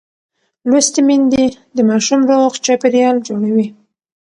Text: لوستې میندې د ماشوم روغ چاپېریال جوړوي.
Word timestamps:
لوستې 0.69 1.01
میندې 1.07 1.45
د 1.75 1.77
ماشوم 1.89 2.21
روغ 2.29 2.51
چاپېریال 2.65 3.17
جوړوي. 3.27 3.67